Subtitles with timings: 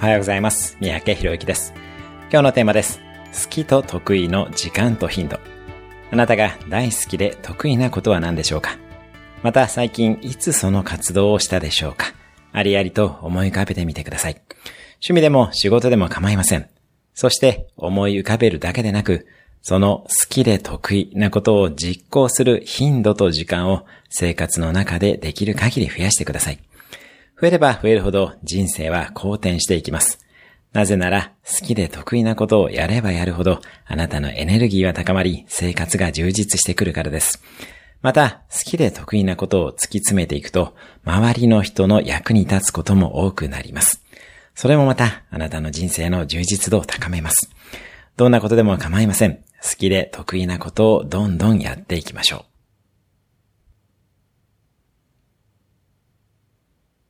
[0.00, 0.78] おはようございます。
[0.80, 1.74] 三宅博之です。
[2.32, 3.02] 今日のテーマです。
[3.44, 5.38] 好きと得意の時間と頻度。
[6.10, 8.78] あなたが大好きで得意なことは何でしょうか？
[9.42, 12.14] また最近いつその活動をしたでしょうか？
[12.50, 14.40] ありありと思い浮かべてみてください。
[15.02, 16.70] 趣味でも仕事でも構いません。
[17.12, 19.26] そして思い浮かべるだけでなく、
[19.60, 26.58] その好きで得意なことを実行する頻度と時間を生活の中でできる限り増やしてください。
[27.40, 30.18] 増えれば増えるほど人生は好転していきます。
[30.72, 37.42] なぜなら好きで得意なことをやればやるほどあなたのエネルギーは高まり生活が充実してくるからです。
[38.02, 40.74] また好きで得意なことを突き詰めていくと
[41.04, 44.04] 周りの人の役に立つことも多くなります。
[44.54, 47.50] それもまたあなたの人生の充実度を高めます。
[48.16, 49.42] どんなことでも構いません。
[49.62, 52.59] 好きで得意なことをどんどんやっていきましょう。